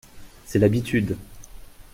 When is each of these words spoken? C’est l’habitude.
C’est 0.47 0.57
l’habitude. 0.57 1.15